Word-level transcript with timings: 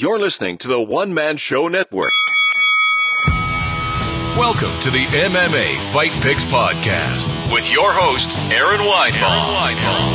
You're 0.00 0.20
listening 0.20 0.58
to 0.58 0.68
the 0.68 0.80
One 0.80 1.12
Man 1.12 1.38
Show 1.38 1.66
Network. 1.66 2.12
Welcome 4.38 4.80
to 4.82 4.92
the 4.92 5.04
MMA 5.06 5.92
Fight 5.92 6.12
Picks 6.22 6.44
Podcast 6.44 7.52
with 7.52 7.68
your 7.72 7.90
host, 7.92 8.30
Aaron 8.52 8.78
Weinbaum. 8.78 9.74
Aaron 9.74 10.14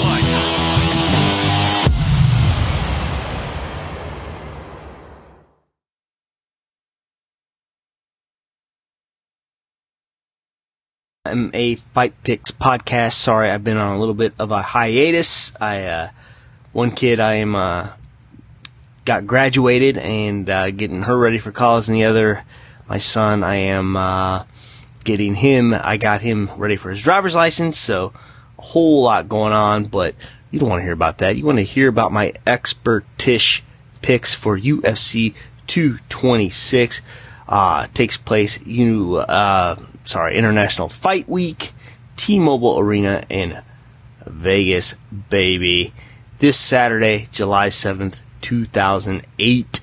Weinbaum. 11.25 11.45
MMA 11.51 11.79
Fight 11.93 12.13
Picks 12.23 12.51
podcast. 12.51 13.15
Sorry, 13.15 13.51
I've 13.51 13.65
been 13.65 13.75
on 13.75 13.97
a 13.97 13.99
little 13.99 14.13
bit 14.13 14.31
of 14.39 14.51
a 14.51 14.61
hiatus. 14.61 15.51
I, 15.59 15.83
uh, 15.83 16.09
one 16.71 16.91
kid 16.91 17.19
I 17.19 17.33
am, 17.33 17.53
uh, 17.53 17.89
got 19.05 19.27
graduated 19.27 19.97
and, 19.97 20.49
uh, 20.49 20.71
getting 20.71 21.03
her 21.03 21.17
ready 21.17 21.37
for 21.37 21.51
college 21.51 21.87
and 21.87 21.97
the 21.97 22.05
other, 22.05 22.43
my 22.87 22.97
son, 22.97 23.43
I 23.43 23.55
am, 23.55 23.95
uh, 23.95 24.43
getting 25.03 25.35
him, 25.35 25.73
I 25.73 25.97
got 25.97 26.21
him 26.21 26.49
ready 26.55 26.75
for 26.75 26.89
his 26.89 27.03
driver's 27.03 27.35
license, 27.35 27.77
so 27.77 28.13
a 28.57 28.61
whole 28.61 29.03
lot 29.03 29.27
going 29.27 29.53
on, 29.53 29.85
but 29.85 30.15
you 30.51 30.59
don't 30.59 30.69
want 30.69 30.81
to 30.81 30.83
hear 30.83 30.93
about 30.93 31.17
that. 31.17 31.35
You 31.35 31.45
want 31.45 31.57
to 31.57 31.63
hear 31.63 31.87
about 31.89 32.11
my 32.11 32.33
expertish 32.45 33.61
picks 34.01 34.33
for 34.33 34.57
UFC 34.57 35.33
226. 35.67 37.01
Uh, 37.47 37.87
takes 37.93 38.17
place, 38.17 38.63
you, 38.65 39.17
uh, 39.17 39.75
sorry, 40.05 40.37
International 40.37 40.87
Fight 40.87 41.27
Week, 41.27 41.73
T-Mobile 42.15 42.79
Arena 42.79 43.23
in 43.29 43.61
Vegas, 44.25 44.95
baby. 45.29 45.93
This 46.39 46.57
Saturday, 46.57 47.27
July 47.31 47.69
7th, 47.69 48.17
2008. 48.43 49.81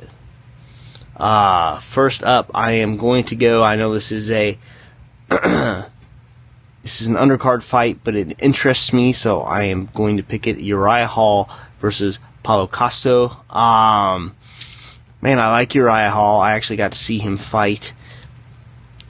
Uh, 1.16 1.78
first 1.80 2.22
up, 2.22 2.50
I 2.54 2.72
am 2.72 2.96
going 2.96 3.24
to 3.24 3.36
go, 3.36 3.62
I 3.62 3.76
know 3.76 3.92
this 3.92 4.12
is 4.12 4.30
a, 4.30 4.56
this 5.28 5.90
is 6.84 7.08
an 7.08 7.14
undercard 7.14 7.62
fight, 7.62 8.00
but 8.04 8.14
it 8.14 8.40
interests 8.40 8.92
me, 8.92 9.12
so 9.12 9.40
I 9.40 9.64
am 9.64 9.88
going 9.92 10.18
to 10.18 10.22
pick 10.22 10.46
it. 10.46 10.60
Uriah 10.60 11.06
Hall 11.06 11.50
versus 11.80 12.20
Paulo 12.42 12.66
Costa. 12.66 13.30
Um, 13.50 14.36
man, 15.20 15.38
I 15.38 15.50
like 15.50 15.74
Uriah 15.74 16.10
Hall. 16.10 16.40
I 16.40 16.52
actually 16.52 16.76
got 16.76 16.92
to 16.92 16.98
see 16.98 17.18
him 17.18 17.36
fight 17.36 17.92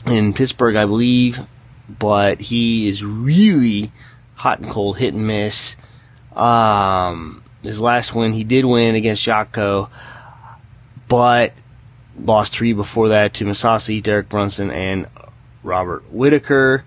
in 0.07 0.33
Pittsburgh, 0.33 0.77
I 0.77 0.87
believe, 0.87 1.47
but 1.89 2.41
he 2.41 2.89
is 2.89 3.05
really 3.05 3.93
hot 4.35 4.61
and 4.61 4.71
cold, 4.71 4.99
hit 4.99 5.15
and 5.15 5.27
miss. 5.27 5.77
Um, 6.35 7.43
his 7.63 7.81
last 7.81 8.15
win, 8.15 8.33
he 8.33 8.45
did 8.45 8.65
win 8.65 8.95
against 8.95 9.25
Jotko, 9.25 9.91
but 11.09 11.53
lost 12.19 12.53
three 12.53 12.73
before 12.73 13.09
that 13.09 13.35
to 13.35 13.45
Mousasi, 13.45 14.03
Derek 14.03 14.29
Brunson, 14.29 14.71
and 14.71 15.07
Robert 15.63 16.11
Whitaker. 16.11 16.85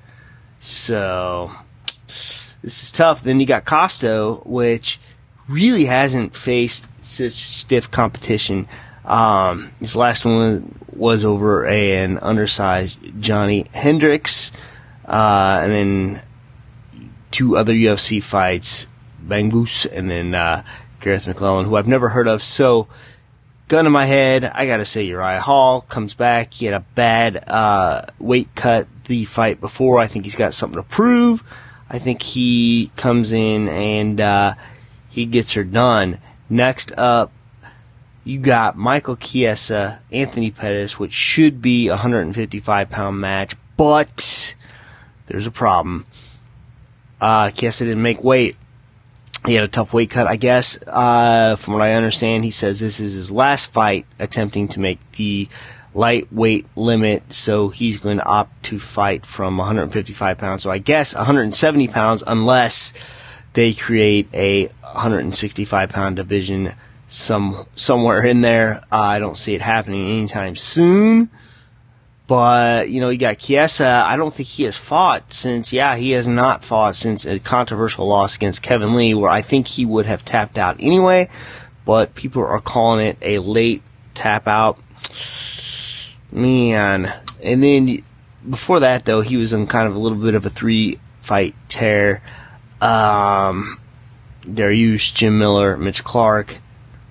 So 0.60 1.52
this 2.08 2.56
is 2.64 2.92
tough. 2.92 3.24
Then 3.24 3.40
you 3.40 3.46
got 3.46 3.66
Costa, 3.66 4.40
which 4.46 5.00
really 5.48 5.86
hasn't 5.86 6.36
faced 6.36 6.88
such 7.02 7.34
stiff 7.34 7.92
competition. 7.92 8.68
Um, 9.06 9.72
his 9.80 9.96
last 9.96 10.26
one 10.26 10.80
was 10.96 11.26
over 11.26 11.66
an 11.66 12.20
undersized 12.20 12.98
Johnny 13.20 13.66
Hendricks, 13.74 14.52
uh, 15.06 15.60
and 15.64 15.72
then 15.72 16.22
two 17.32 17.58
other 17.58 17.74
UFC 17.74 18.22
fights, 18.22 18.88
Bangus 19.28 19.86
and 19.92 20.10
then 20.10 20.36
uh, 20.36 20.64
Gareth 21.00 21.28
McClellan, 21.28 21.66
who 21.66 21.76
I've 21.76 21.88
never 21.88 22.10
heard 22.10 22.28
of. 22.28 22.42
So, 22.42 22.88
gun 23.68 23.86
in 23.86 23.92
my 23.92 24.06
head, 24.06 24.44
I 24.44 24.68
gotta 24.68 24.86
say 24.86 25.04
Uriah 25.04 25.40
Hall 25.42 25.82
comes 25.82 26.14
back. 26.14 26.54
He 26.54 26.66
had 26.66 26.74
a 26.74 26.86
bad 26.96 27.44
uh, 27.48 28.06
weight 28.20 28.50
cut 28.56 28.88
the 29.06 29.26
fight 29.26 29.60
before. 29.60 30.00
I 30.00 30.08
think 30.08 30.26
he's 30.26 30.36
got 30.36 30.54
something 30.54 30.82
to 30.82 30.88
prove. 30.88 31.44
I 31.90 32.00
think 32.00 32.22
he 32.22 32.92
comes 32.96 33.32
in 33.32 33.70
and 33.70 34.20
uh, 34.20 34.56
he 35.10 35.26
gets 35.26 35.54
her 35.54 35.64
done. 35.64 36.20
Next 36.50 36.92
up, 36.98 37.32
you 38.24 38.40
got 38.40 38.78
Michael 38.78 39.16
Chiesa, 39.16 40.02
Anthony 40.12 40.50
Pettis, 40.50 40.98
which 40.98 41.14
should 41.14 41.62
be 41.62 41.88
a 41.88 41.92
155 41.92 42.90
pound 42.90 43.20
match, 43.20 43.56
but 43.76 44.56
there's 45.28 45.48
a 45.48 45.52
problem. 45.52 46.06
Uh, 47.20 47.52
Chiesa 47.52 47.86
didn't 47.86 48.02
make 48.02 48.24
weight. 48.24 48.58
He 49.46 49.56
had 49.56 49.64
a 49.64 49.68
tough 49.68 49.94
weight 49.94 50.10
cut, 50.10 50.28
I 50.28 50.38
guess. 50.38 50.80
Uh, 50.88 51.56
from 51.58 51.74
what 51.74 51.84
I 51.84 51.94
understand, 51.94 52.46
he 52.46 52.52
says 52.52 52.80
this 52.80 53.00
is 53.00 53.14
his 53.14 53.30
last 53.30 53.72
fight 53.72 54.06
attempting 54.20 54.70
to 54.70 54.80
make 54.80 55.00
the 55.14 55.50
lightweight 55.94 56.66
limit, 56.76 57.34
so 57.34 57.70
he's 57.70 57.98
going 57.98 58.18
to 58.18 58.26
opt 58.26 58.64
to 58.64 58.80
fight 58.80 59.26
from 59.26 59.58
155 59.58 60.38
pounds. 60.38 60.64
So 60.64 60.72
I 60.72 60.78
guess 60.78 61.14
170 61.14 61.88
pounds, 61.90 62.24
unless 62.26 62.94
they 63.54 63.74
create 63.74 64.28
a 64.34 64.68
165 64.82 65.90
pound 65.90 66.16
division 66.16 66.74
some 67.08 67.68
somewhere 67.76 68.26
in 68.26 68.42
there. 68.42 68.78
Uh, 68.92 68.98
I 68.98 69.20
don't 69.20 69.38
see 69.38 69.54
it 69.54 69.62
happening 69.62 70.10
anytime 70.10 70.56
soon. 70.56 71.30
But 72.26 72.90
you 72.90 73.02
know, 73.02 73.10
you 73.10 73.18
got 73.18 73.40
Chiesa. 73.40 74.04
I 74.06 74.16
don't 74.16 74.34
think 74.34 74.48
he 74.48 74.64
has 74.64 74.78
fought 74.78 75.34
since. 75.34 75.74
Yeah, 75.74 75.96
he 75.96 76.12
has 76.12 76.28
not 76.28 76.64
fought 76.64 76.96
since 76.96 77.26
a 77.26 77.40
controversial 77.40 78.08
loss 78.08 78.36
against 78.36 78.62
Kevin 78.62 78.96
Lee, 78.96 79.14
where 79.14 79.30
I 79.30 79.42
think 79.42 79.68
he 79.68 79.86
would 79.86 80.06
have 80.06 80.24
tapped 80.24 80.58
out 80.58 80.78
anyway. 80.80 81.28
But 81.86 82.16
people 82.16 82.44
are 82.44 82.62
calling 82.62 83.06
it 83.06 83.18
a 83.22 83.40
late 83.40 83.84
tap 84.14 84.48
out. 84.48 84.80
Man, 86.32 87.14
and 87.44 87.62
then 87.62 88.04
before 88.50 88.80
that, 88.80 89.06
though, 89.06 89.22
he 89.22 89.38
was 89.38 89.54
in 89.54 89.68
kind 89.68 89.88
of 89.88 89.96
a 89.96 90.00
little 90.00 90.18
bit 90.18 90.34
of 90.34 90.46
a 90.46 90.50
three 90.50 91.00
fight 91.22 91.56
tear. 91.68 92.22
Um, 92.82 93.80
Dariush, 94.44 95.14
Jim 95.14 95.40
Miller, 95.40 95.78
Mitch 95.78 96.04
Clark 96.04 96.60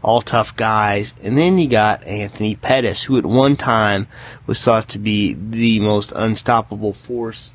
all 0.03 0.21
tough 0.21 0.57
guys. 0.57 1.15
And 1.23 1.39
then 1.39 1.59
you 1.59 1.69
got 1.69 2.05
Anthony 2.05 2.57
Pettis, 2.57 3.05
who 3.05 3.19
at 3.19 3.27
one 3.27 3.57
time 3.57 4.09
was 4.47 4.63
thought 4.63 4.89
to 4.91 4.99
be 4.99 5.35
the 5.35 5.81
most 5.81 6.13
unstoppable 6.13 6.93
force 6.93 7.55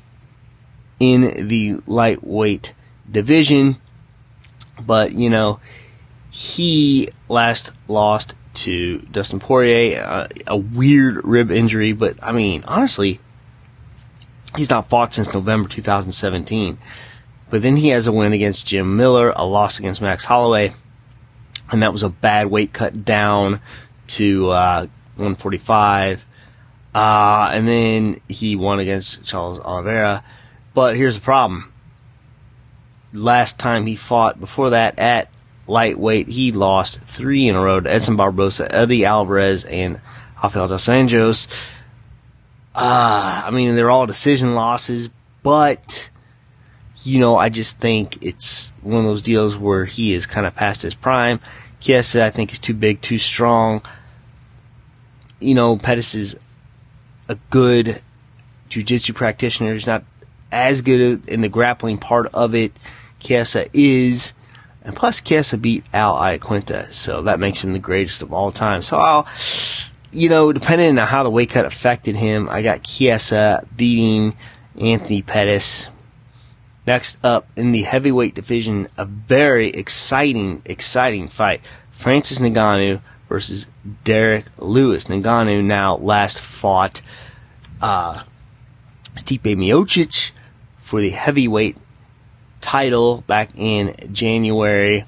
in 0.98 1.48
the 1.48 1.80
lightweight 1.86 2.74
division. 3.10 3.76
But, 4.84 5.12
you 5.12 5.30
know, 5.30 5.60
he 6.30 7.08
last 7.28 7.72
lost 7.86 8.34
to 8.54 8.98
Dustin 8.98 9.38
Poirier, 9.38 10.02
uh, 10.02 10.28
a 10.46 10.56
weird 10.56 11.24
rib 11.24 11.50
injury, 11.50 11.92
but 11.92 12.16
I 12.22 12.32
mean, 12.32 12.64
honestly, 12.66 13.20
he's 14.56 14.70
not 14.70 14.88
fought 14.88 15.14
since 15.14 15.32
November 15.32 15.68
2017. 15.68 16.78
But 17.50 17.62
then 17.62 17.76
he 17.76 17.88
has 17.88 18.06
a 18.06 18.12
win 18.12 18.32
against 18.32 18.66
Jim 18.66 18.96
Miller, 18.96 19.32
a 19.34 19.46
loss 19.46 19.78
against 19.78 20.02
Max 20.02 20.24
Holloway, 20.24 20.74
and 21.70 21.82
that 21.82 21.92
was 21.92 22.02
a 22.02 22.08
bad 22.08 22.48
weight 22.48 22.72
cut 22.72 23.04
down 23.04 23.60
to 24.08 24.50
uh, 24.50 24.80
145. 25.16 26.24
Uh, 26.94 27.50
and 27.52 27.68
then 27.68 28.20
he 28.28 28.56
won 28.56 28.80
against 28.80 29.24
Charles 29.24 29.60
Oliveira. 29.60 30.24
But 30.74 30.96
here's 30.96 31.16
the 31.16 31.20
problem. 31.20 31.72
Last 33.12 33.58
time 33.58 33.86
he 33.86 33.96
fought 33.96 34.40
before 34.40 34.70
that 34.70 34.98
at 34.98 35.30
lightweight, 35.66 36.28
he 36.28 36.52
lost 36.52 37.00
three 37.00 37.48
in 37.48 37.56
a 37.56 37.60
row 37.60 37.80
to 37.80 37.90
Edson 37.90 38.16
Barbosa, 38.16 38.66
Eddie 38.70 39.04
Alvarez, 39.04 39.64
and 39.64 40.00
Rafael 40.42 40.68
dos 40.68 40.86
Anjos. 40.86 41.48
Uh, 42.74 43.42
I 43.46 43.50
mean, 43.50 43.74
they're 43.74 43.90
all 43.90 44.06
decision 44.06 44.54
losses, 44.54 45.10
but 45.42 46.10
you 47.04 47.20
know, 47.20 47.36
I 47.36 47.48
just 47.48 47.80
think 47.80 48.24
it's 48.24 48.72
one 48.82 48.98
of 48.98 49.04
those 49.04 49.22
deals 49.22 49.56
where 49.56 49.84
he 49.84 50.12
is 50.14 50.26
kind 50.26 50.46
of 50.46 50.54
past 50.54 50.82
his 50.82 50.94
prime. 50.94 51.40
Chiesa, 51.80 52.24
I 52.24 52.30
think, 52.30 52.52
is 52.52 52.58
too 52.58 52.74
big, 52.74 53.00
too 53.00 53.18
strong. 53.18 53.82
You 55.40 55.54
know, 55.54 55.76
Pettis 55.76 56.14
is 56.14 56.38
a 57.28 57.36
good 57.50 58.02
jiu-jitsu 58.68 59.12
practitioner. 59.12 59.72
He's 59.72 59.86
not 59.86 60.04
as 60.50 60.82
good 60.82 61.28
in 61.28 61.40
the 61.40 61.48
grappling 61.48 61.98
part 61.98 62.28
of 62.34 62.54
it. 62.54 62.72
Chiesa 63.20 63.66
is. 63.72 64.34
And 64.82 64.96
plus, 64.96 65.20
Chiesa 65.20 65.58
beat 65.58 65.84
Al 65.92 66.16
Iaquinta, 66.16 66.92
so 66.92 67.22
that 67.22 67.38
makes 67.38 67.62
him 67.62 67.74
the 67.74 67.78
greatest 67.78 68.22
of 68.22 68.32
all 68.32 68.50
time. 68.50 68.82
So 68.82 68.96
I'll, 68.96 69.26
you 70.10 70.28
know, 70.28 70.52
depending 70.52 70.98
on 70.98 71.06
how 71.06 71.22
the 71.22 71.30
weight 71.30 71.50
cut 71.50 71.66
affected 71.66 72.16
him, 72.16 72.48
I 72.50 72.62
got 72.62 72.82
Chiesa 72.82 73.66
beating 73.76 74.36
Anthony 74.80 75.22
Pettis. 75.22 75.90
Next 76.88 77.22
up 77.22 77.46
in 77.54 77.72
the 77.72 77.82
heavyweight 77.82 78.34
division, 78.34 78.88
a 78.96 79.04
very 79.04 79.68
exciting, 79.68 80.62
exciting 80.64 81.28
fight. 81.28 81.60
Francis 81.90 82.38
Ngannou 82.38 83.02
versus 83.28 83.66
Derrick 84.04 84.46
Lewis. 84.56 85.04
Ngannou 85.04 85.62
now 85.62 85.98
last 85.98 86.40
fought 86.40 87.02
uh, 87.82 88.22
Stipe 89.16 89.54
Miocic 89.54 90.30
for 90.78 91.02
the 91.02 91.10
heavyweight 91.10 91.76
title 92.62 93.22
back 93.26 93.50
in 93.54 93.94
January. 94.10 95.04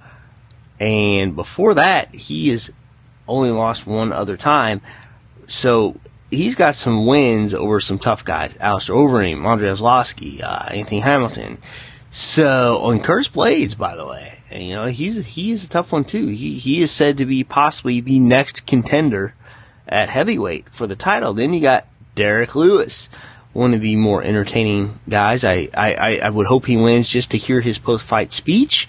And 0.78 1.34
before 1.34 1.72
that, 1.72 2.14
he 2.14 2.50
has 2.50 2.70
only 3.26 3.52
lost 3.52 3.86
one 3.86 4.12
other 4.12 4.36
time. 4.36 4.82
So 5.46 5.96
he's 6.30 6.54
got 6.54 6.74
some 6.74 7.06
wins 7.06 7.54
over 7.54 7.80
some 7.80 7.98
tough 7.98 8.24
guys. 8.24 8.56
Alistair 8.58 8.96
Overeem, 8.96 9.44
Andre 9.44 9.70
Arlovski, 9.70 10.42
uh, 10.42 10.68
Anthony 10.70 11.00
Hamilton. 11.00 11.58
So, 12.10 12.78
on 12.82 13.00
Curtis 13.00 13.28
Blaydes, 13.28 13.78
by 13.78 13.94
the 13.94 14.06
way, 14.06 14.40
and, 14.50 14.64
you 14.64 14.74
know, 14.74 14.86
he's, 14.86 15.24
he 15.24 15.52
is 15.52 15.64
a 15.64 15.68
tough 15.68 15.92
one 15.92 16.04
too. 16.04 16.26
He, 16.26 16.54
he 16.54 16.82
is 16.82 16.90
said 16.90 17.18
to 17.18 17.26
be 17.26 17.44
possibly 17.44 18.00
the 18.00 18.18
next 18.18 18.66
contender 18.66 19.34
at 19.86 20.08
heavyweight 20.08 20.70
for 20.70 20.88
the 20.88 20.96
title. 20.96 21.34
Then 21.34 21.54
you 21.54 21.60
got 21.60 21.86
Derrick 22.16 22.56
Lewis, 22.56 23.08
one 23.52 23.74
of 23.74 23.80
the 23.80 23.94
more 23.94 24.24
entertaining 24.24 24.98
guys. 25.08 25.44
I, 25.44 25.68
I, 25.72 26.20
I 26.20 26.30
would 26.30 26.48
hope 26.48 26.66
he 26.66 26.76
wins 26.76 27.08
just 27.08 27.30
to 27.30 27.38
hear 27.38 27.60
his 27.60 27.78
post 27.78 28.04
fight 28.04 28.32
speech. 28.32 28.88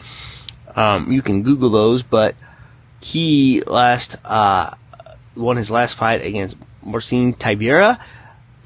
Um, 0.75 1.11
you 1.11 1.21
can 1.21 1.43
Google 1.43 1.69
those, 1.69 2.01
but 2.01 2.35
he 3.01 3.61
last, 3.67 4.15
uh, 4.25 4.73
won 5.35 5.57
his 5.57 5.69
last 5.69 5.93
fight 5.95 6.25
against 6.25 6.57
Marcin 6.83 7.33
Tybura, 7.33 7.99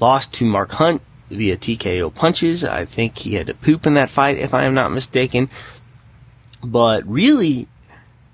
lost 0.00 0.34
to 0.34 0.44
Mark 0.44 0.72
Hunt 0.72 1.02
via 1.30 1.56
TKO 1.56 2.14
punches. 2.14 2.64
I 2.64 2.84
think 2.84 3.18
he 3.18 3.34
had 3.34 3.46
to 3.48 3.54
poop 3.54 3.86
in 3.86 3.94
that 3.94 4.10
fight, 4.10 4.38
if 4.38 4.54
I 4.54 4.64
am 4.64 4.74
not 4.74 4.92
mistaken. 4.92 5.48
But 6.62 7.06
really, 7.06 7.68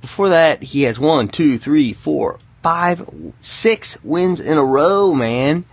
before 0.00 0.28
that, 0.30 0.62
he 0.62 0.82
has 0.82 0.98
one, 0.98 1.28
two, 1.28 1.58
three, 1.58 1.92
four, 1.92 2.38
five, 2.62 3.08
six 3.40 4.02
wins 4.04 4.40
in 4.40 4.58
a 4.58 4.64
row, 4.64 5.14
man. 5.14 5.64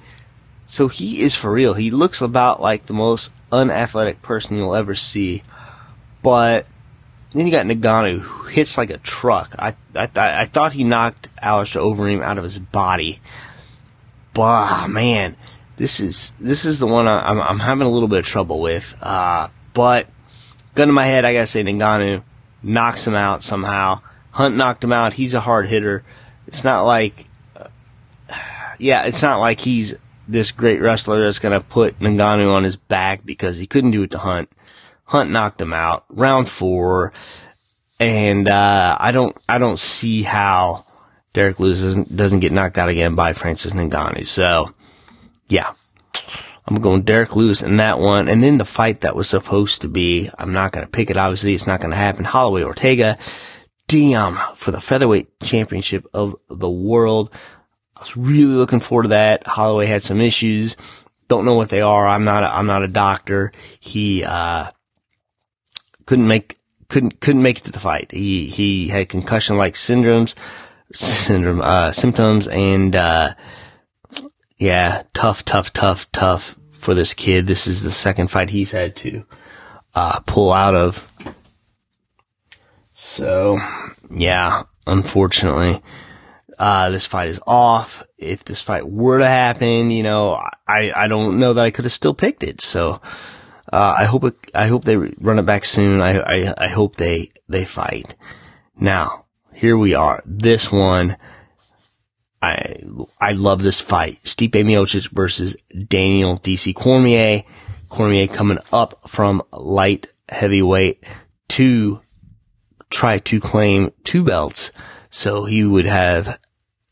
So 0.68 0.88
he 0.88 1.22
is 1.22 1.36
for 1.36 1.52
real. 1.52 1.74
He 1.74 1.92
looks 1.92 2.22
about 2.22 2.62
like 2.62 2.86
the 2.86 2.94
most 2.94 3.32
unathletic 3.52 4.22
person 4.22 4.58
you'll 4.58 4.76
ever 4.76 4.96
see. 4.96 5.44
But 6.22 6.68
then 7.34 7.48
you 7.48 7.52
got 7.52 7.66
Ngannou, 7.66 8.20
who 8.20 8.48
hits 8.48 8.78
like 8.78 8.90
a 8.90 8.98
truck. 8.98 9.56
I 9.58 9.76
I, 9.96 10.10
I 10.16 10.46
thought 10.46 10.74
he 10.74 10.84
knocked 10.84 11.30
Alistair 11.42 11.82
Overeem 11.82 12.22
out 12.22 12.38
of 12.38 12.44
his 12.44 12.60
body. 12.60 13.20
Bah, 14.34 14.88
man, 14.88 15.36
this 15.78 16.00
is 16.00 16.34
this 16.40 16.66
is 16.66 16.80
the 16.80 16.88
one 16.88 17.08
I, 17.08 17.32
am 17.32 17.40
I'm, 17.40 17.48
I'm 17.48 17.60
having 17.60 17.88
a 17.88 17.90
little 17.90 18.08
bit 18.08 18.20
of 18.20 18.26
trouble 18.26 18.60
with. 18.60 18.98
Uh, 19.02 19.48
but 19.74 20.08
gun 20.76 20.88
to 20.88 20.94
my 20.94 21.06
head, 21.06 21.26
I 21.26 21.34
gotta 21.34 21.48
say 21.48 21.64
Ngannou 21.64 22.24
knocks 22.62 23.08
him 23.08 23.16
out 23.16 23.44
somehow. 23.44 24.02
Hunt 24.32 24.56
knocked 24.56 24.84
him 24.84 24.94
out. 24.94 25.14
He's 25.14 25.34
a 25.34 25.40
hard 25.40 25.68
hitter. 25.68 26.04
It's 26.48 26.64
not 26.64 26.84
like, 26.84 27.28
uh, 27.56 27.68
yeah, 28.78 29.06
it's 29.06 29.22
not 29.22 29.40
like 29.40 29.60
he's 29.60 29.96
this 30.28 30.52
great 30.52 30.82
wrestler 30.82 31.24
that's 31.24 31.40
gonna 31.40 31.62
put 31.62 32.00
Ngannou 32.00 32.52
on 32.52 32.64
his 32.64 32.76
back 32.76 33.26
because 33.26 33.58
he 33.58 33.66
couldn't 33.66 33.92
do 33.92 34.04
it 34.04 34.12
to 34.12 34.20
Hunt. 34.20 34.50
Hunt 35.06 35.32
knocked 35.32 35.60
him 35.60 35.74
out 35.74 36.06
round 36.10 36.48
four, 36.48 37.14
and 38.00 38.48
uh, 38.48 38.98
I 39.00 39.12
don't 39.12 39.36
I 39.48 39.58
don't 39.58 39.80
see 39.80 40.24
how 40.24 40.86
Derrick 41.34 41.60
Lewis 41.60 41.82
doesn't, 41.82 42.16
doesn't 42.16 42.40
get 42.40 42.52
knocked 42.52 42.78
out 42.78 42.90
again 42.90 43.16
by 43.16 43.34
Francis 43.34 43.74
Ngannou. 43.74 44.26
So 44.26 44.74
yeah, 45.48 45.74
I'm 46.68 46.82
going 46.82 47.02
Derrick 47.04 47.36
Lewis 47.36 47.62
in 47.62 47.78
that 47.78 48.00
one, 48.00 48.30
and 48.30 48.44
then 48.44 48.58
the 48.58 48.66
fight 48.66 49.02
that 49.02 49.16
was 49.16 49.30
supposed 49.30 49.82
to 49.82 49.88
be 49.88 50.30
I'm 50.38 50.54
not 50.54 50.72
gonna 50.72 50.88
pick 50.88 51.10
it. 51.10 51.18
Obviously, 51.18 51.54
it's 51.54 51.68
not 51.68 51.82
gonna 51.82 51.96
happen. 51.96 52.26
Holloway 52.26 52.64
Ortega, 52.64 53.18
Diem 53.88 54.38
for 54.56 54.72
the 54.72 54.82
featherweight 54.82 55.40
championship 55.42 56.06
of 56.14 56.36
the 56.50 56.70
world. 56.70 57.32
I 57.96 58.02
was 58.02 58.16
really 58.16 58.54
looking 58.54 58.80
forward 58.80 59.04
to 59.04 59.10
that. 59.10 59.46
Holloway 59.46 59.88
had 59.88 60.04
some 60.04 60.22
issues. 60.22 60.78
Don't 61.28 61.44
know 61.44 61.56
what 61.56 61.70
they 61.70 61.82
are. 61.82 62.08
I'm 62.08 62.24
not. 62.24 62.44
A, 62.44 62.48
I'm 62.48 62.66
not 62.66 62.84
a 62.84 62.88
doctor. 62.88 63.52
He 63.80 64.24
uh, 64.24 64.72
couldn't 66.06 66.28
make 66.28 66.58
couldn't 66.88 67.20
couldn't 67.20 67.42
make 67.42 67.60
it 67.60 67.66
to 67.66 67.72
the 67.72 67.80
fight. 67.80 68.12
He 68.12 68.46
he 68.46 68.88
had 68.88 69.10
concussion 69.10 69.58
like 69.58 69.74
syndromes, 69.74 70.36
syndrome 70.94 71.62
uh, 71.62 71.92
symptoms, 71.92 72.48
and 72.48 72.96
uh, 72.96 73.34
yeah, 74.58 75.04
tough, 75.14 75.46
tough, 75.46 75.74
tough, 75.74 76.12
tough 76.12 76.58
for 76.72 76.94
this 76.94 77.14
kid. 77.14 77.48
This 77.48 77.68
is 77.68 77.84
the 77.84 77.92
second 77.92 78.30
fight 78.30 78.50
he's 78.50 78.72
had 78.72 78.96
to 78.98 79.26
uh, 79.96 80.20
pull 80.26 80.52
out 80.52 80.76
of. 80.76 81.06
So 82.92 83.60
yeah, 84.10 84.64
unfortunately. 84.86 85.82
Uh, 86.58 86.90
this 86.90 87.06
fight 87.06 87.30
is 87.30 87.40
off. 87.48 88.06
If 88.18 88.44
this 88.44 88.62
fight 88.62 88.86
were 88.86 89.20
to 89.20 89.26
happen, 89.26 89.92
you 89.92 90.04
know, 90.04 90.34
I, 90.68 90.92
I 90.94 91.08
don't 91.08 91.40
know 91.40 91.54
that 91.54 91.66
I 91.66 91.72
could 91.72 91.86
have 91.86 91.94
still 91.94 92.14
picked 92.14 92.44
it. 92.44 92.60
So, 92.60 93.00
uh, 93.72 93.96
I 93.98 94.04
hope 94.04 94.26
it, 94.26 94.36
I 94.54 94.68
hope 94.68 94.84
they 94.84 94.98
run 94.98 95.40
it 95.40 95.46
back 95.46 95.64
soon. 95.64 96.02
I, 96.02 96.20
I, 96.20 96.54
I 96.58 96.68
hope 96.68 96.98
they, 96.98 97.32
they 97.48 97.64
fight. 97.64 98.16
Now, 98.78 99.28
here 99.60 99.78
we 99.78 99.94
are. 99.94 100.24
This 100.26 100.72
one, 100.72 101.18
I, 102.42 102.78
I 103.20 103.34
love 103.34 103.62
this 103.62 103.82
fight. 103.82 104.14
Stipe 104.24 104.52
Miocic 104.52 105.10
versus 105.10 105.58
Daniel 105.88 106.38
DC 106.38 106.74
Cormier. 106.74 107.44
Cormier 107.90 108.28
coming 108.28 108.60
up 108.72 109.10
from 109.10 109.44
light 109.52 110.08
heavyweight 110.30 111.04
to 111.50 112.00
try 112.90 113.20
to 113.20 113.42
claim 113.42 113.92
two 114.06 114.24
belts. 114.24 114.72
So 115.10 115.44
he 115.44 115.66
would 115.66 115.88
have, 115.88 116.40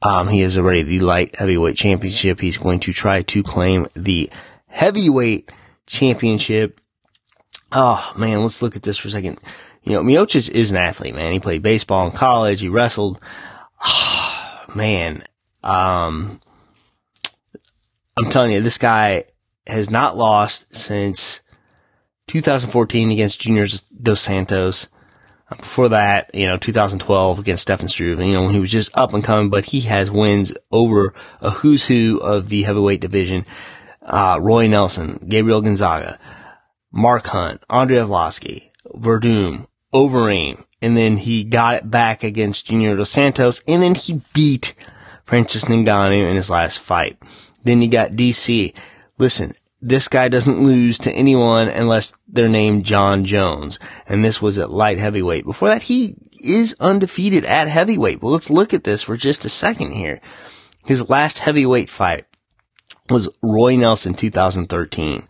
um, 0.01 0.27
he 0.27 0.41
is 0.41 0.57
already 0.57 0.83
the 0.83 0.99
light 0.99 1.37
heavyweight 1.37 1.77
championship. 1.77 2.41
He's 2.41 2.57
going 2.57 2.81
to 2.81 2.91
try 2.91 3.21
to 3.21 3.43
claim 3.43 3.87
the 3.95 4.29
heavyweight 4.67 5.53
championship. 5.85 6.81
Oh 7.71 8.13
man, 8.17 8.41
let's 8.41 8.61
look 8.61 8.75
at 8.75 8.83
this 8.83 8.97
for 8.97 9.07
a 9.07 9.11
second. 9.11 9.39
You 9.83 9.93
know, 9.93 10.01
Miocic 10.01 10.49
is 10.49 10.71
an 10.71 10.77
athlete, 10.77 11.15
man. 11.15 11.31
He 11.31 11.39
played 11.39 11.61
baseball 11.61 12.05
in 12.05 12.11
college. 12.11 12.61
He 12.61 12.69
wrestled. 12.69 13.19
Oh, 13.83 14.65
man, 14.75 15.23
um, 15.63 16.41
I'm 18.17 18.29
telling 18.29 18.51
you, 18.51 18.61
this 18.61 18.77
guy 18.77 19.25
has 19.65 19.89
not 19.89 20.17
lost 20.17 20.75
since 20.75 21.41
2014 22.27 23.11
against 23.11 23.41
Junior 23.41 23.67
Dos 24.01 24.21
Santos. 24.21 24.87
Before 25.49 25.87
that, 25.89 26.31
you 26.33 26.45
know, 26.45 26.57
2012 26.57 27.39
against 27.39 27.61
Stefan 27.61 27.87
Struve, 27.87 28.19
you 28.19 28.33
know, 28.33 28.43
when 28.43 28.53
he 28.53 28.59
was 28.59 28.71
just 28.71 28.91
up 28.97 29.13
and 29.13 29.23
coming, 29.23 29.49
but 29.49 29.63
he 29.63 29.79
has 29.81 30.11
wins 30.11 30.53
over 30.73 31.13
a 31.39 31.49
who's 31.49 31.85
who 31.85 32.19
of 32.19 32.49
the 32.49 32.63
heavyweight 32.63 32.99
division 32.99 33.45
uh, 34.07 34.39
Roy 34.41 34.67
Nelson, 34.67 35.25
Gabriel 35.27 35.61
Gonzaga, 35.61 36.17
Mark 36.91 37.27
Hunt, 37.27 37.63
Andre 37.69 37.97
Arlovski, 37.97 38.71
Werdum, 38.93 39.67
Overeem, 39.93 40.63
and 40.81 40.95
then 40.95 41.17
he 41.17 41.43
got 41.43 41.75
it 41.75 41.89
back 41.89 42.23
against 42.23 42.67
Junior 42.67 42.95
Dos 42.95 43.09
Santos, 43.09 43.61
and 43.67 43.81
then 43.81 43.95
he 43.95 44.21
beat 44.33 44.73
Francis 45.25 45.65
Ngannou 45.65 46.29
in 46.29 46.35
his 46.35 46.49
last 46.49 46.79
fight. 46.79 47.17
Then 47.63 47.81
he 47.81 47.87
got 47.87 48.11
DC. 48.11 48.73
Listen, 49.17 49.53
this 49.81 50.07
guy 50.07 50.29
doesn't 50.29 50.63
lose 50.63 50.97
to 50.99 51.11
anyone 51.11 51.67
unless 51.67 52.13
they're 52.27 52.49
named 52.49 52.85
Jon 52.85 53.25
Jones. 53.25 53.77
And 54.07 54.23
this 54.23 54.41
was 54.41 54.57
at 54.57 54.71
light 54.71 54.97
heavyweight. 54.99 55.45
Before 55.45 55.67
that, 55.67 55.83
he 55.83 56.15
is 56.43 56.75
undefeated 56.79 57.45
at 57.45 57.67
heavyweight. 57.67 58.21
But 58.21 58.29
let's 58.29 58.49
look 58.49 58.73
at 58.73 58.83
this 58.83 59.03
for 59.03 59.17
just 59.17 59.45
a 59.45 59.49
second 59.49 59.91
here. 59.91 60.21
His 60.85 61.09
last 61.09 61.39
heavyweight 61.39 61.89
fight 61.89 62.25
was 63.09 63.29
Roy 63.41 63.75
Nelson 63.75 64.13
2013. 64.13 65.27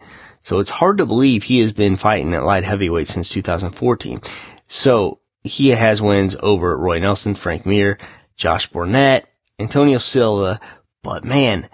So 0.47 0.59
it's 0.59 0.69
hard 0.69 0.99
to 0.99 1.05
believe 1.05 1.43
he 1.43 1.59
has 1.59 1.73
been 1.73 1.97
fighting 1.97 2.33
at 2.33 2.45
light 2.45 2.63
heavyweight 2.63 3.09
since 3.09 3.27
2014. 3.27 4.21
So 4.69 5.19
he 5.43 5.71
has 5.71 6.01
wins 6.01 6.37
over 6.41 6.77
Roy 6.77 6.99
Nelson, 6.99 7.35
Frank 7.35 7.65
Mir, 7.65 7.97
Josh 8.37 8.67
Barnett, 8.67 9.27
Antonio 9.59 9.97
Silva, 9.97 10.61
but 11.03 11.25
man, 11.25 11.67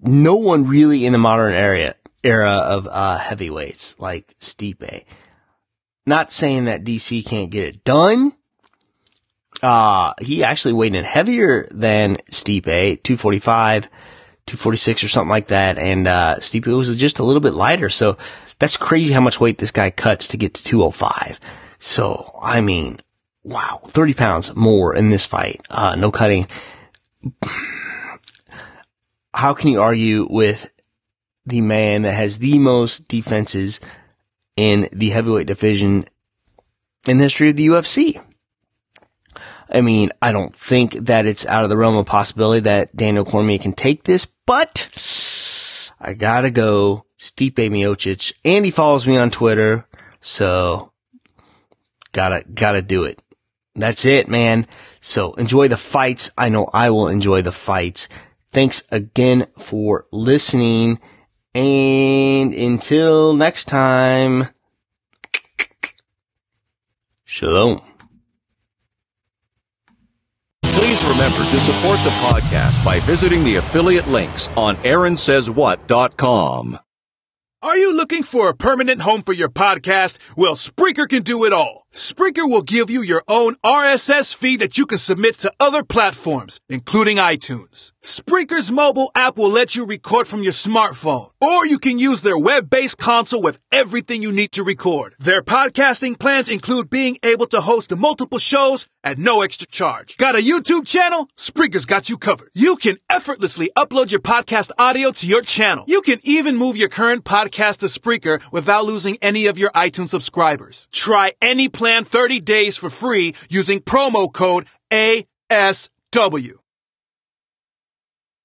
no 0.00 0.34
one 0.34 0.66
really 0.66 1.06
in 1.06 1.12
the 1.12 1.20
modern 1.20 1.54
era 1.54 1.94
era 2.24 2.50
of 2.50 2.88
uh, 2.90 3.16
heavyweights 3.16 4.00
like 4.00 4.34
Stipe. 4.40 5.04
Not 6.04 6.32
saying 6.32 6.64
that 6.64 6.82
DC 6.82 7.24
can't 7.24 7.52
get 7.52 7.68
it 7.68 7.84
done. 7.84 8.32
Uh, 9.62 10.14
he 10.20 10.42
actually 10.42 10.74
weighed 10.74 10.96
in 10.96 11.04
heavier 11.04 11.68
than 11.70 12.16
Stipe, 12.28 13.04
245, 13.04 13.88
246 14.46 15.04
or 15.04 15.08
something 15.08 15.30
like 15.30 15.48
that. 15.48 15.78
And, 15.78 16.06
uh, 16.06 16.36
Stipe 16.38 16.66
was 16.66 16.94
just 16.96 17.18
a 17.18 17.24
little 17.24 17.40
bit 17.40 17.54
lighter. 17.54 17.90
So 17.90 18.16
that's 18.58 18.76
crazy 18.76 19.12
how 19.12 19.20
much 19.20 19.40
weight 19.40 19.58
this 19.58 19.70
guy 19.70 19.90
cuts 19.90 20.28
to 20.28 20.36
get 20.36 20.54
to 20.54 20.64
205. 20.64 21.40
So, 21.78 22.38
I 22.42 22.60
mean, 22.60 22.98
wow, 23.42 23.80
30 23.86 24.14
pounds 24.14 24.54
more 24.54 24.94
in 24.94 25.10
this 25.10 25.26
fight. 25.26 25.60
Uh, 25.70 25.96
no 25.96 26.10
cutting. 26.10 26.46
How 29.34 29.54
can 29.54 29.70
you 29.70 29.80
argue 29.80 30.26
with 30.30 30.72
the 31.46 31.60
man 31.60 32.02
that 32.02 32.14
has 32.14 32.38
the 32.38 32.58
most 32.58 33.08
defenses 33.08 33.80
in 34.56 34.88
the 34.92 35.10
heavyweight 35.10 35.46
division 35.46 36.06
in 37.06 37.18
the 37.18 37.24
history 37.24 37.50
of 37.50 37.56
the 37.56 37.66
UFC? 37.66 38.20
I 39.70 39.80
mean, 39.80 40.10
I 40.20 40.32
don't 40.32 40.54
think 40.54 40.92
that 40.92 41.26
it's 41.26 41.46
out 41.46 41.64
of 41.64 41.70
the 41.70 41.76
realm 41.76 41.96
of 41.96 42.06
possibility 42.06 42.60
that 42.60 42.94
Daniel 42.94 43.24
Cormier 43.24 43.58
can 43.58 43.72
take 43.72 44.04
this, 44.04 44.26
but 44.46 44.88
I 46.00 46.14
gotta 46.14 46.50
go 46.50 47.06
Stipe 47.18 47.54
Miocic, 47.54 48.32
and 48.44 48.64
he 48.64 48.70
follows 48.70 49.06
me 49.06 49.16
on 49.16 49.30
Twitter, 49.30 49.86
so 50.20 50.92
gotta 52.12 52.44
gotta 52.52 52.82
do 52.82 53.04
it. 53.04 53.20
that's 53.74 54.04
it, 54.04 54.28
man. 54.28 54.66
So 55.00 55.32
enjoy 55.34 55.68
the 55.68 55.76
fights. 55.76 56.30
I 56.38 56.48
know 56.48 56.68
I 56.72 56.90
will 56.90 57.08
enjoy 57.08 57.42
the 57.42 57.52
fights. 57.52 58.08
Thanks 58.48 58.84
again 58.92 59.46
for 59.58 60.06
listening. 60.12 61.00
And 61.54 62.52
until 62.54 63.34
next 63.34 63.66
time, 63.66 64.48
shalom. 67.24 67.80
Please 70.84 71.02
remember 71.02 71.38
to 71.38 71.58
support 71.58 71.98
the 72.00 72.10
podcast 72.10 72.84
by 72.84 73.00
visiting 73.00 73.42
the 73.42 73.56
affiliate 73.56 74.06
links 74.06 74.48
on 74.48 74.76
AaronSaysWhat.com. 74.76 76.78
Are 77.62 77.76
you 77.78 77.96
looking 77.96 78.22
for 78.22 78.50
a 78.50 78.54
permanent 78.54 79.00
home 79.00 79.22
for 79.22 79.32
your 79.32 79.48
podcast? 79.48 80.18
Well, 80.36 80.56
Spreaker 80.56 81.08
can 81.08 81.22
do 81.22 81.46
it 81.46 81.54
all. 81.54 81.83
Spreaker 81.94 82.50
will 82.50 82.62
give 82.62 82.90
you 82.90 83.02
your 83.02 83.22
own 83.28 83.54
RSS 83.64 84.34
feed 84.34 84.58
that 84.58 84.76
you 84.76 84.84
can 84.84 84.98
submit 84.98 85.38
to 85.38 85.52
other 85.60 85.84
platforms, 85.84 86.58
including 86.68 87.18
iTunes. 87.18 87.92
Spreaker's 88.02 88.72
mobile 88.72 89.12
app 89.14 89.38
will 89.38 89.48
let 89.48 89.76
you 89.76 89.86
record 89.86 90.26
from 90.26 90.42
your 90.42 90.50
smartphone, 90.50 91.30
or 91.40 91.64
you 91.64 91.78
can 91.78 92.00
use 92.00 92.20
their 92.22 92.36
web-based 92.36 92.98
console 92.98 93.40
with 93.40 93.60
everything 93.70 94.22
you 94.22 94.32
need 94.32 94.50
to 94.50 94.64
record. 94.64 95.14
Their 95.20 95.40
podcasting 95.40 96.18
plans 96.18 96.48
include 96.48 96.90
being 96.90 97.16
able 97.22 97.46
to 97.46 97.60
host 97.60 97.96
multiple 97.96 98.40
shows 98.40 98.88
at 99.04 99.18
no 99.18 99.42
extra 99.42 99.68
charge. 99.68 100.16
Got 100.16 100.34
a 100.34 100.38
YouTube 100.38 100.86
channel? 100.86 101.28
Spreaker's 101.36 101.86
got 101.86 102.08
you 102.08 102.18
covered. 102.18 102.48
You 102.54 102.74
can 102.74 102.96
effortlessly 103.08 103.70
upload 103.76 104.10
your 104.10 104.20
podcast 104.20 104.70
audio 104.78 105.12
to 105.12 105.26
your 105.28 105.42
channel. 105.42 105.84
You 105.86 106.00
can 106.00 106.18
even 106.24 106.56
move 106.56 106.76
your 106.76 106.88
current 106.88 107.24
podcast 107.24 107.78
to 107.78 107.86
Spreaker 107.86 108.40
without 108.50 108.84
losing 108.84 109.18
any 109.22 109.46
of 109.46 109.58
your 109.58 109.70
iTunes 109.70 110.08
subscribers. 110.08 110.88
Try 110.90 111.34
any 111.40 111.68
plan 111.84 112.02
30 112.02 112.40
days 112.40 112.78
for 112.78 112.88
free 112.88 113.34
using 113.50 113.78
promo 113.78 114.32
code 114.32 114.64
ASW. 114.90 116.63